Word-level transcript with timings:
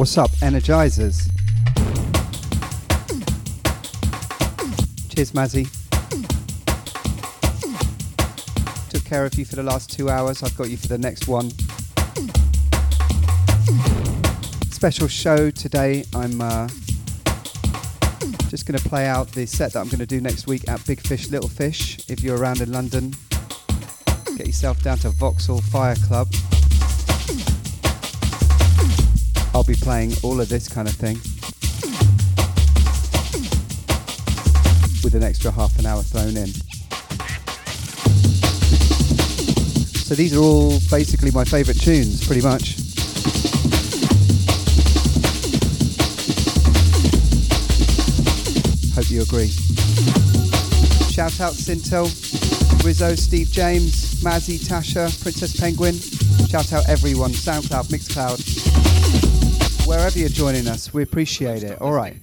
What's 0.00 0.16
up, 0.16 0.30
Energizers? 0.40 1.28
Cheers, 5.10 5.32
Mazzy. 5.32 5.68
Took 8.88 9.04
care 9.04 9.26
of 9.26 9.34
you 9.34 9.44
for 9.44 9.56
the 9.56 9.62
last 9.62 9.90
two 9.90 10.08
hours. 10.08 10.42
I've 10.42 10.56
got 10.56 10.70
you 10.70 10.78
for 10.78 10.88
the 10.88 10.96
next 10.96 11.28
one. 11.28 11.50
Special 14.70 15.06
show 15.06 15.50
today. 15.50 16.06
I'm 16.14 16.40
uh, 16.40 16.66
just 18.48 18.64
going 18.64 18.78
to 18.78 18.88
play 18.88 19.06
out 19.06 19.30
the 19.32 19.44
set 19.44 19.74
that 19.74 19.80
I'm 19.80 19.88
going 19.88 19.98
to 19.98 20.06
do 20.06 20.22
next 20.22 20.46
week 20.46 20.66
at 20.66 20.82
Big 20.86 21.00
Fish 21.00 21.28
Little 21.28 21.50
Fish. 21.50 22.08
If 22.08 22.22
you're 22.22 22.38
around 22.38 22.62
in 22.62 22.72
London, 22.72 23.12
get 24.38 24.46
yourself 24.46 24.82
down 24.82 24.96
to 25.00 25.10
Vauxhall 25.10 25.60
Fire 25.60 25.96
Club. 25.96 26.28
Be 29.70 29.76
playing 29.76 30.12
all 30.24 30.40
of 30.40 30.48
this 30.48 30.66
kind 30.66 30.88
of 30.88 30.94
thing 30.94 31.14
with 35.04 35.14
an 35.14 35.22
extra 35.22 35.50
half 35.52 35.78
an 35.78 35.86
hour 35.86 36.02
thrown 36.02 36.36
in. 36.36 36.48
So 39.94 40.16
these 40.16 40.36
are 40.36 40.40
all 40.40 40.70
basically 40.90 41.30
my 41.30 41.44
favourite 41.44 41.80
tunes, 41.80 42.26
pretty 42.26 42.42
much. 42.42 42.78
Hope 48.96 49.08
you 49.08 49.22
agree. 49.22 49.50
Shout 51.12 51.38
out 51.40 51.54
Sintel, 51.54 52.10
Rizzo, 52.84 53.14
Steve 53.14 53.52
James, 53.52 54.20
Mazzy, 54.24 54.58
Tasha, 54.58 55.22
Princess 55.22 55.56
Penguin. 55.56 55.94
Shout 56.48 56.72
out 56.72 56.88
everyone, 56.88 57.30
SoundCloud, 57.30 57.86
Mixcloud 57.86 58.59
wherever 59.90 60.16
you're 60.16 60.28
joining 60.28 60.68
us. 60.68 60.94
We 60.94 61.02
appreciate 61.02 61.64
it. 61.64 61.80
All 61.80 61.92
right. 61.92 62.16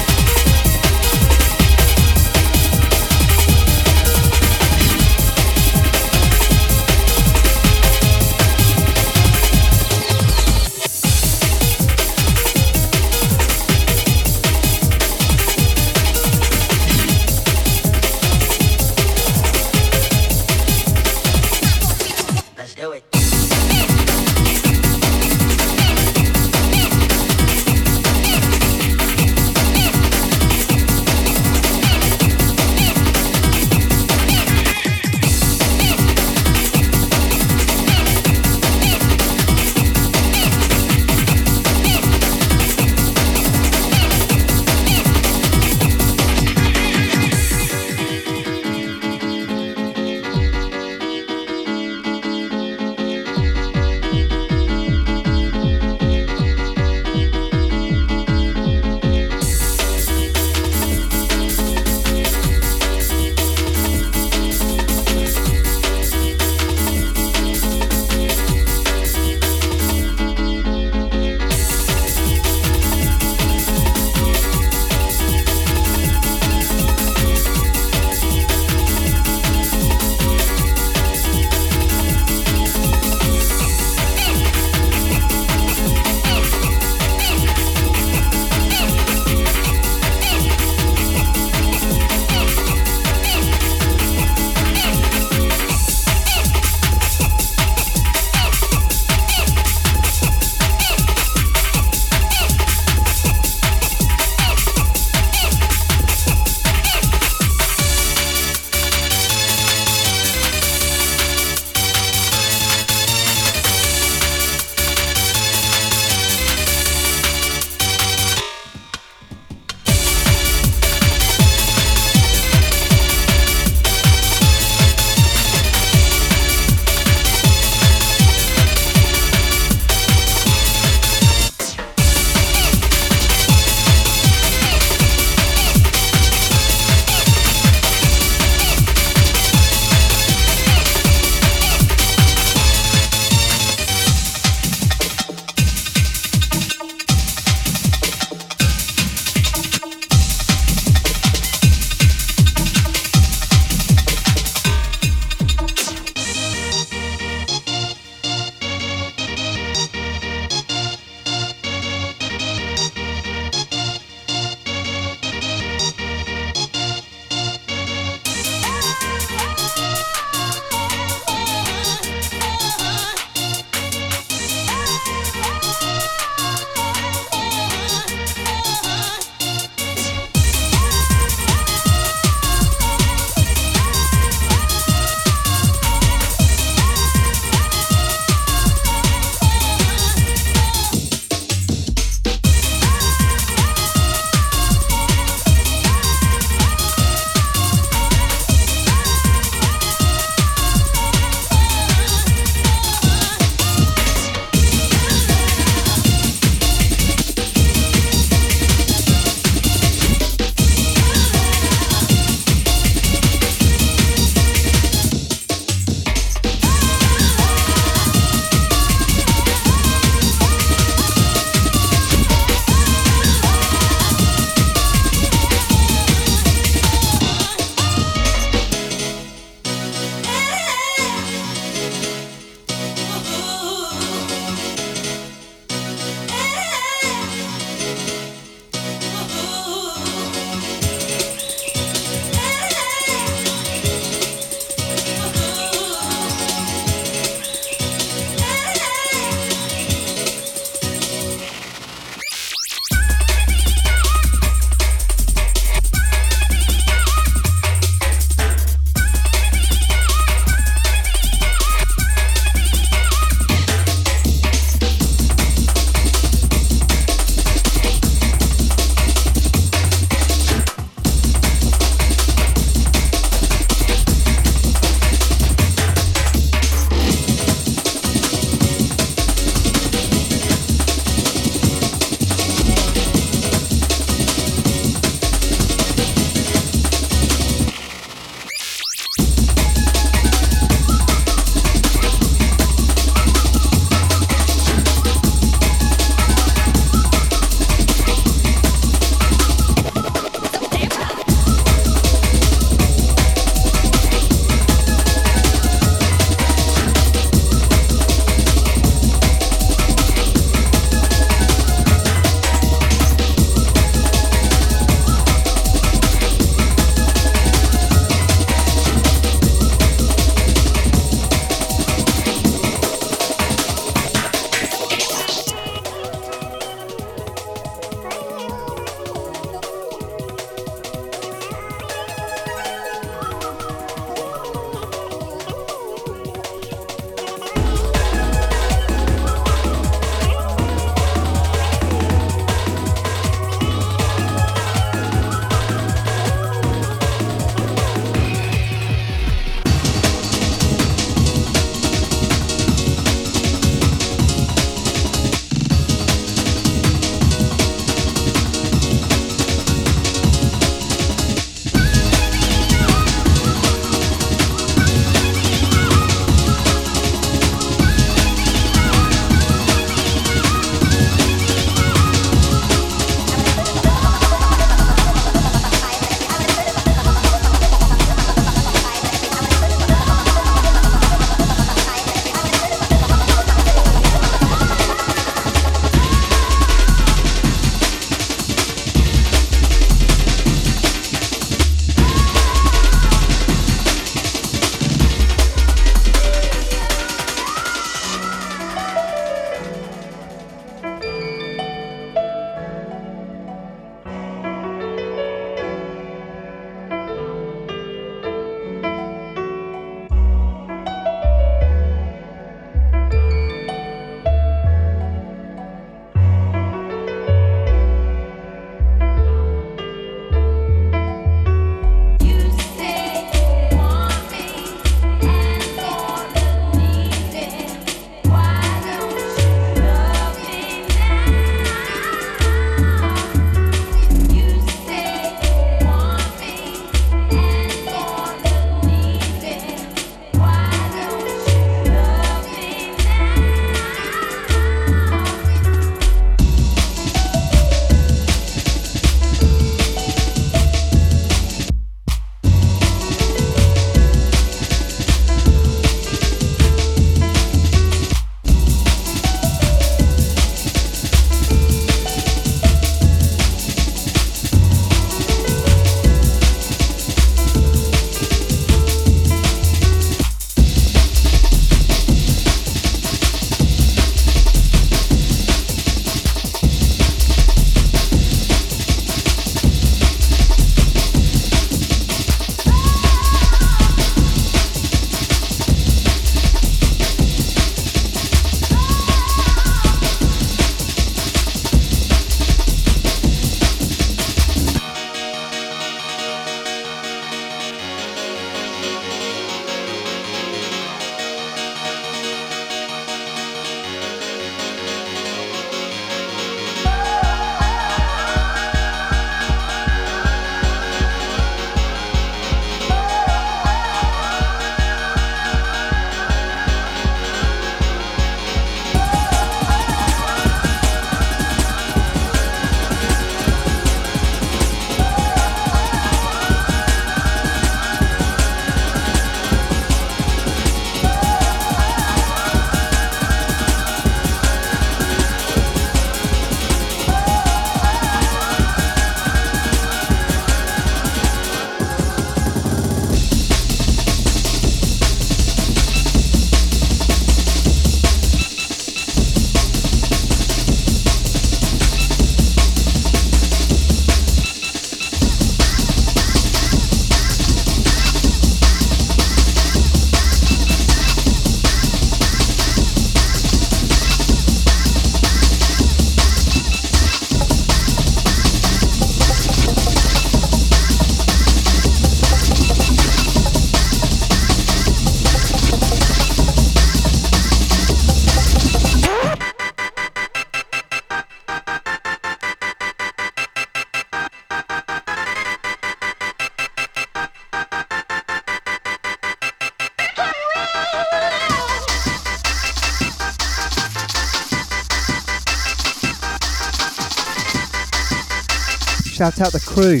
Shout 599.22 599.40
out 599.40 599.52
the 599.52 599.60
crew. 599.60 600.00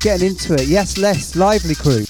Getting 0.00 0.28
into 0.28 0.52
it. 0.52 0.68
Yes, 0.68 0.98
less 0.98 1.34
lively 1.34 1.74
crew. 1.74 2.07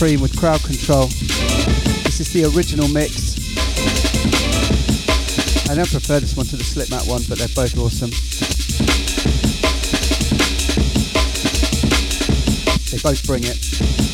Supreme 0.00 0.22
with 0.22 0.34
Crowd 0.34 0.62
Control. 0.62 1.08
This 1.08 2.20
is 2.20 2.32
the 2.32 2.44
original 2.56 2.88
mix. 2.88 3.36
I 5.68 5.74
don't 5.74 5.90
prefer 5.90 6.18
this 6.20 6.34
one 6.34 6.46
to 6.46 6.56
the 6.56 6.64
Slipmatt 6.64 7.06
one, 7.06 7.20
but 7.28 7.36
they're 7.36 7.48
both 7.48 7.76
awesome. 7.76 8.08
They 12.90 12.98
both 13.02 13.26
bring 13.26 13.44
it. 13.44 14.09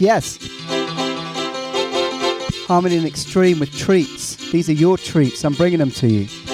Yes. 0.00 0.38
Harmony 2.66 2.96
and 2.98 3.06
Extreme 3.06 3.60
with 3.60 3.76
treats. 3.76 4.36
These 4.52 4.68
are 4.68 4.74
your 4.74 4.96
treats. 4.96 5.44
I'm 5.44 5.54
bringing 5.54 5.78
them 5.78 5.90
to 5.92 6.06
you. 6.06 6.47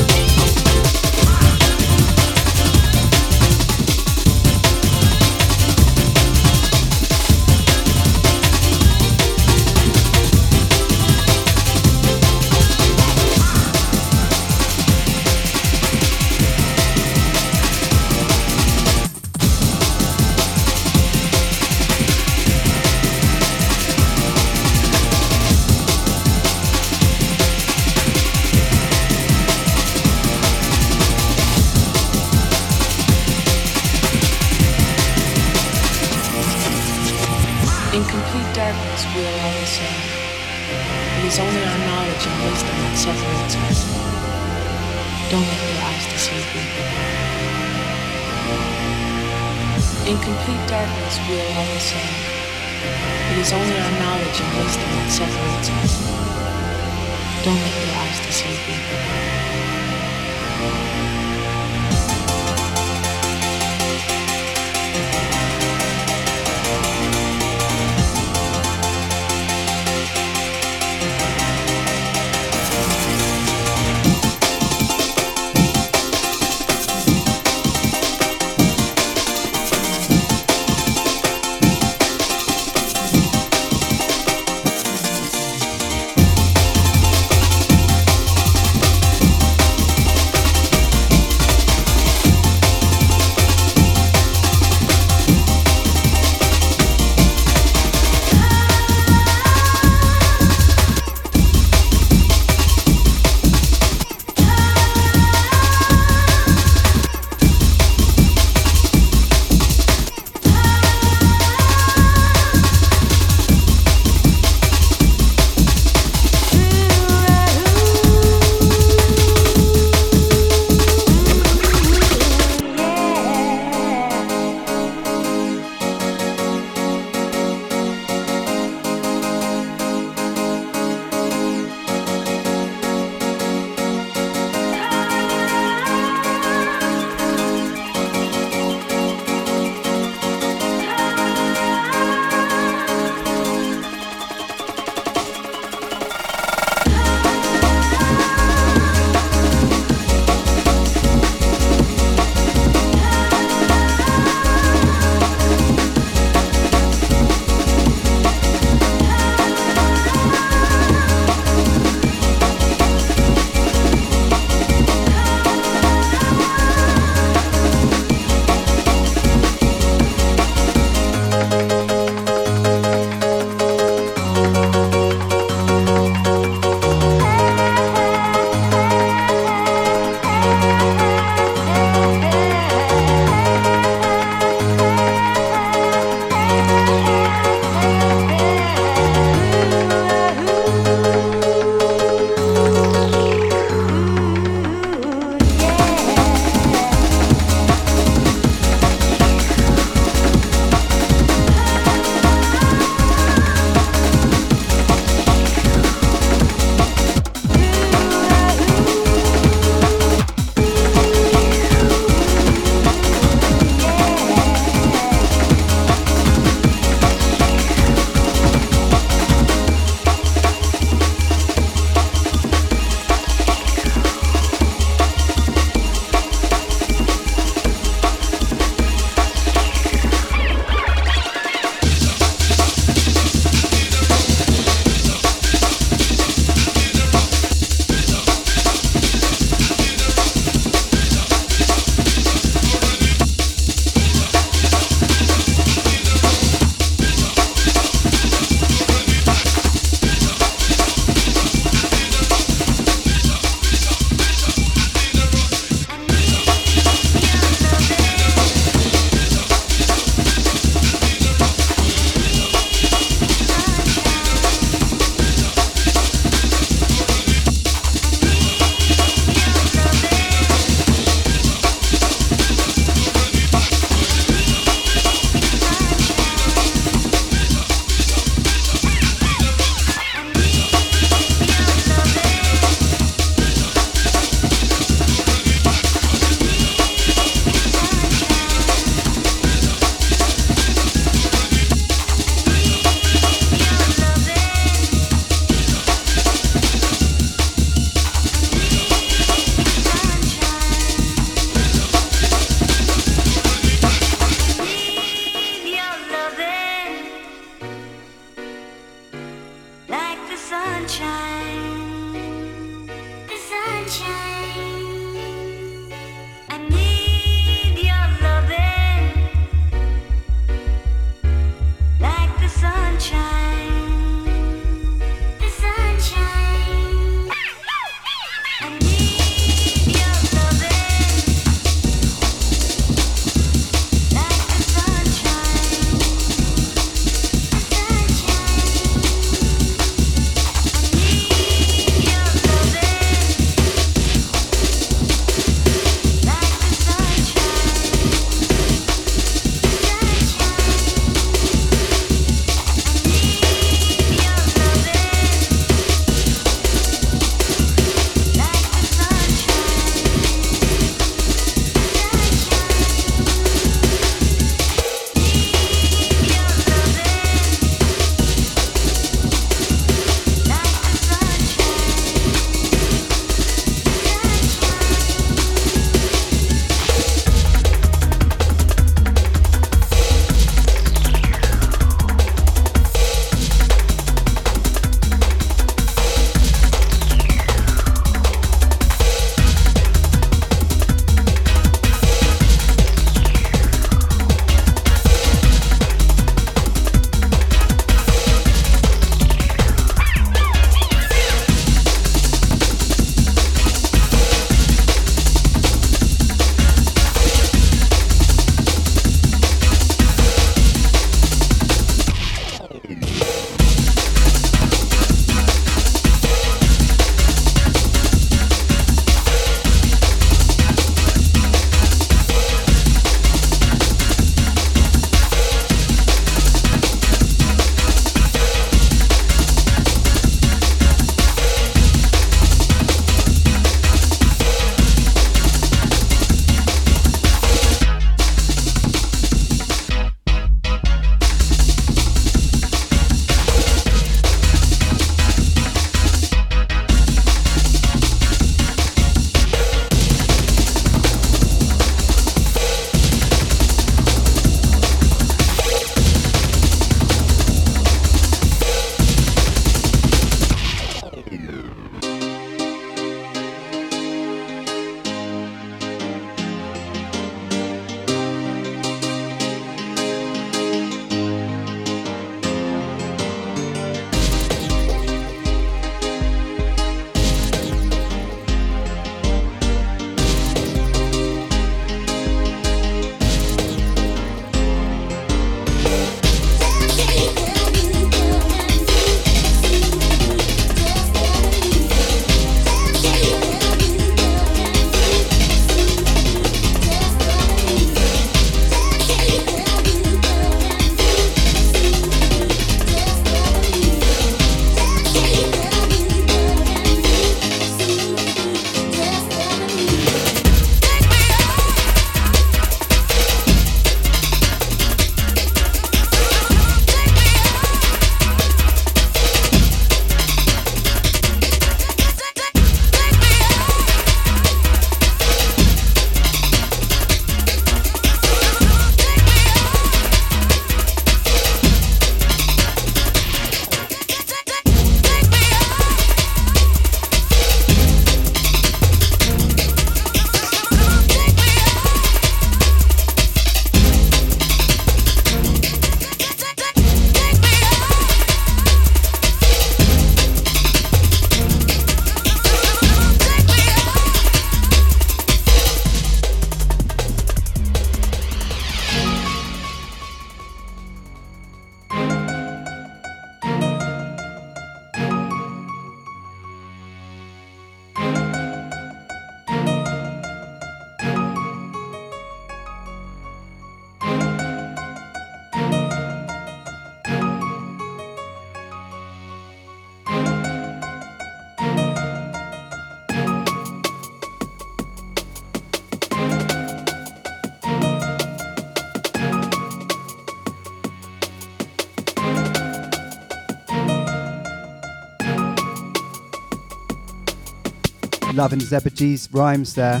Loving 598.44 598.60
Zebedee's 598.60 599.26
rhymes 599.32 599.72
there. 599.72 600.00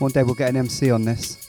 One 0.00 0.10
day 0.10 0.24
we'll 0.24 0.34
get 0.34 0.50
an 0.50 0.56
MC 0.56 0.90
on 0.90 1.04
this. 1.04 1.43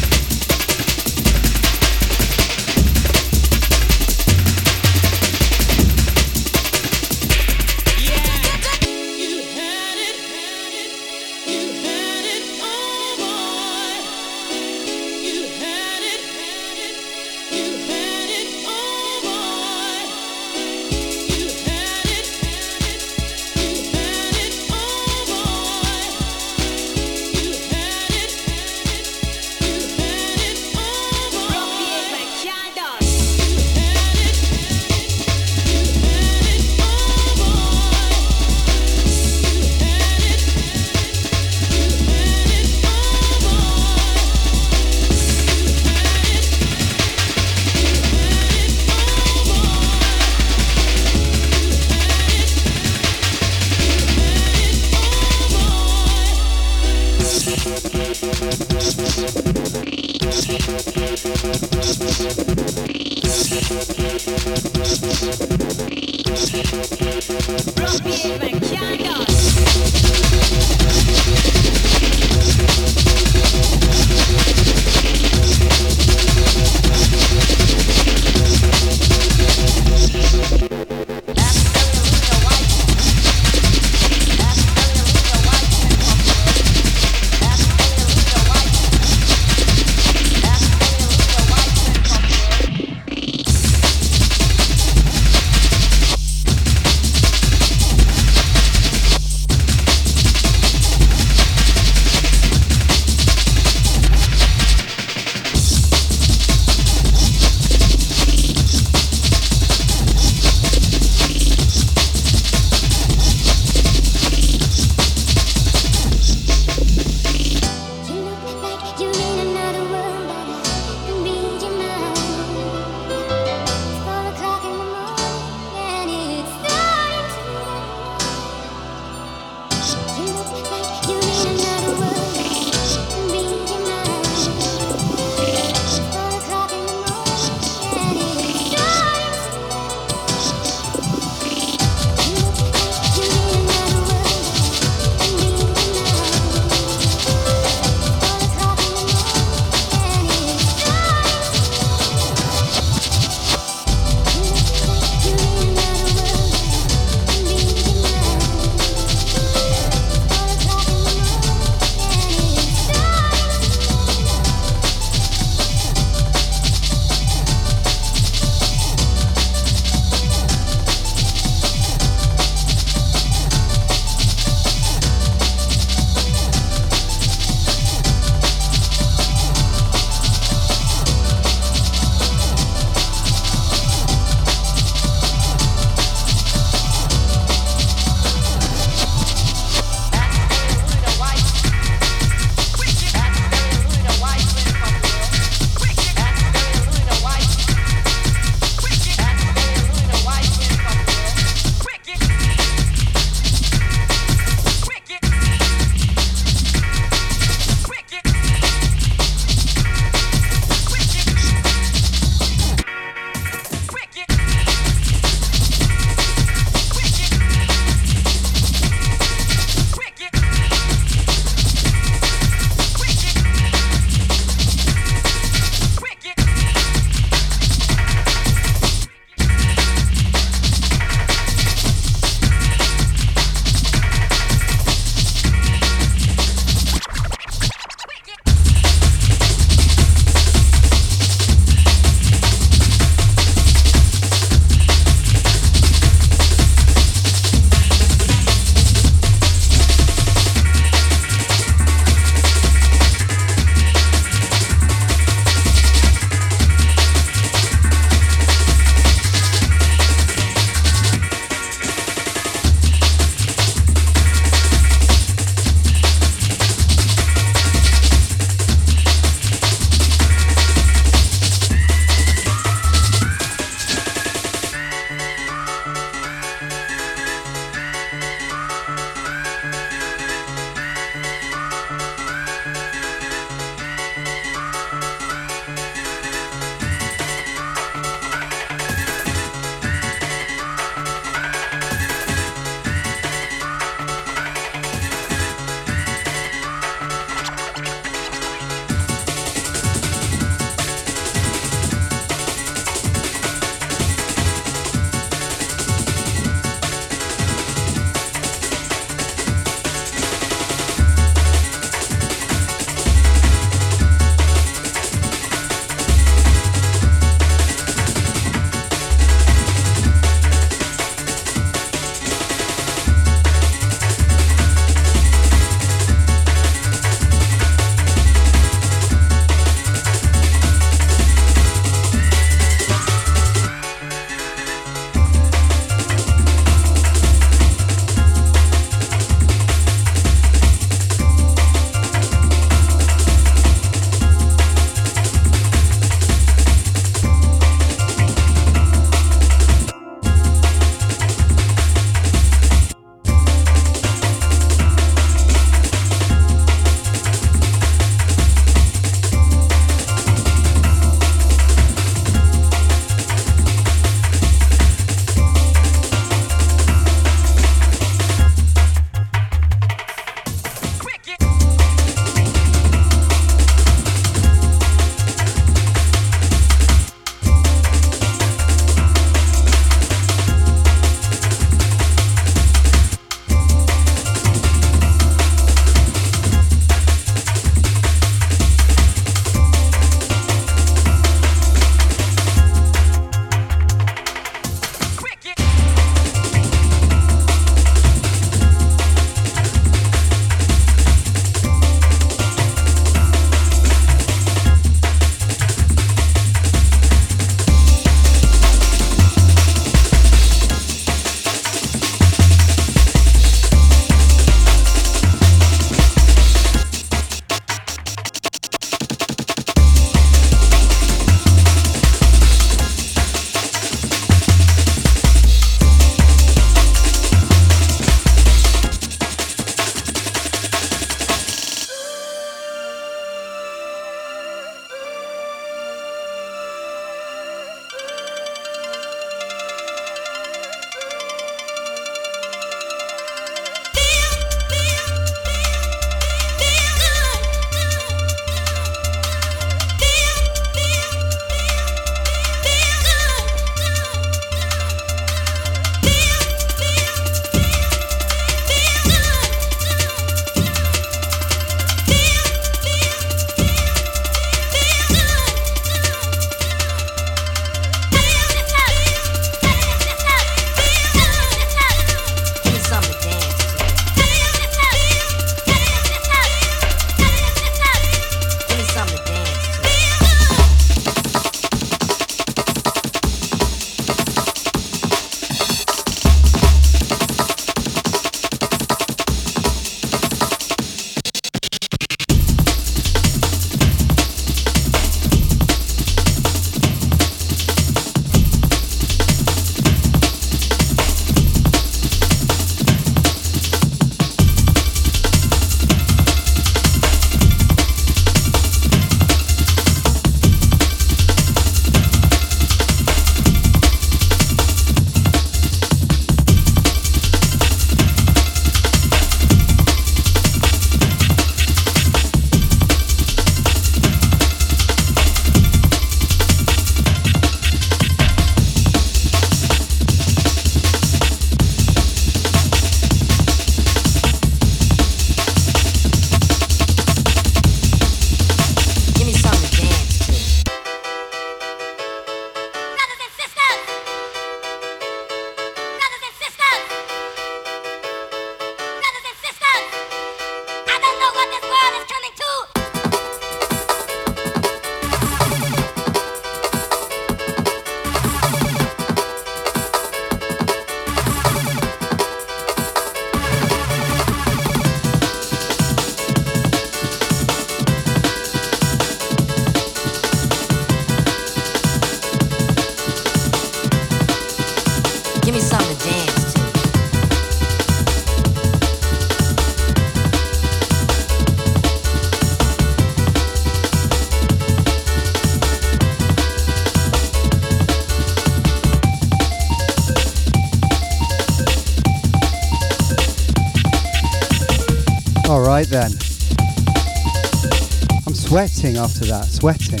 Sweating 598.82 599.00
after 599.00 599.24
that, 599.26 599.44
sweating. 599.44 600.00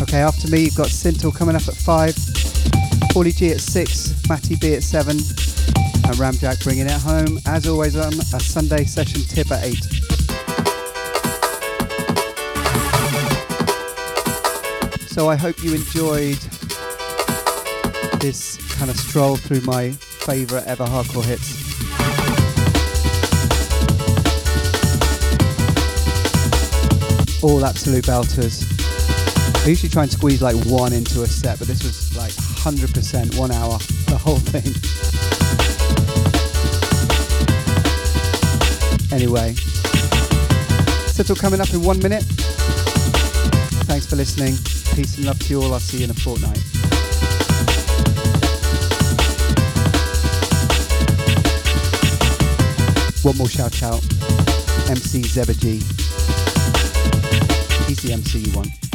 Okay, 0.00 0.18
after 0.18 0.48
me 0.48 0.62
you've 0.62 0.76
got 0.76 0.86
Sintel 0.86 1.34
coming 1.34 1.56
up 1.56 1.66
at 1.66 1.74
5, 1.74 2.14
Paulie 3.10 3.34
G 3.36 3.50
at 3.50 3.60
6, 3.60 4.28
Matty 4.28 4.54
B 4.60 4.74
at 4.74 4.84
7, 4.84 5.16
and 5.16 6.16
Ramjack 6.16 6.62
bringing 6.62 6.86
it 6.86 6.92
home, 6.92 7.40
as 7.46 7.66
always 7.66 7.96
on 7.96 8.12
a 8.12 8.40
Sunday 8.40 8.84
session 8.84 9.22
tip 9.22 9.50
at 9.50 9.64
8. 9.64 9.74
So 15.08 15.28
I 15.28 15.34
hope 15.34 15.60
you 15.64 15.74
enjoyed 15.74 16.38
this 18.20 18.58
kind 18.76 18.92
of 18.92 18.96
stroll 18.96 19.34
through 19.34 19.62
my 19.62 19.90
favourite 19.90 20.66
ever 20.66 20.84
hardcore 20.84 21.24
hits. 21.24 21.69
All 27.42 27.64
absolute 27.64 28.04
belters. 28.04 28.64
I 29.64 29.68
usually 29.68 29.90
try 29.90 30.02
and 30.02 30.12
squeeze 30.12 30.42
like 30.42 30.56
one 30.66 30.92
into 30.92 31.22
a 31.22 31.26
set, 31.26 31.58
but 31.58 31.68
this 31.68 31.82
was 31.82 32.16
like 32.16 32.32
100% 32.32 33.38
one 33.38 33.50
hour, 33.50 33.78
the 34.06 34.18
whole 34.18 34.38
thing. 34.38 34.74
Anyway, 39.12 39.54
Settle 41.20 41.36
coming 41.36 41.60
up 41.60 41.70
in 41.74 41.82
one 41.82 41.98
minute. 41.98 42.22
Thanks 43.84 44.06
for 44.06 44.16
listening. 44.16 44.54
Peace 44.94 45.18
and 45.18 45.26
love 45.26 45.38
to 45.40 45.50
you 45.50 45.60
all. 45.60 45.74
I'll 45.74 45.78
see 45.78 45.98
you 45.98 46.04
in 46.04 46.10
a 46.10 46.14
fortnight. 46.14 46.56
One 53.22 53.36
more 53.36 53.50
shout 53.50 53.82
out. 53.82 54.00
MC 54.88 55.20
Zeba 55.20 55.52
G. 58.00 58.08
He's 58.08 58.89